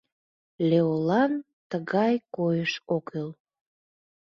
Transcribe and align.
Леолан 0.69 1.33
тыгай 1.69 2.15
койыш 2.35 2.73
ок 2.95 3.05
кӱл. 3.11 3.29